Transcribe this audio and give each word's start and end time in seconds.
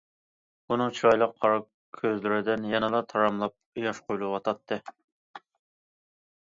ئۇنىڭ 0.69 0.95
چىرايلىق 0.99 1.35
قارا 1.43 1.59
كۆزلىرىدىن 1.99 2.67
يەنىلا 2.73 3.03
تاراملاپ 3.13 3.55
ياش 3.87 4.03
قۇيۇلۇۋاتاتتى. 4.09 4.83